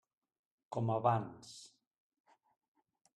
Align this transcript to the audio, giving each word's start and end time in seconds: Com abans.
Com 0.75 0.89
abans. 0.93 1.53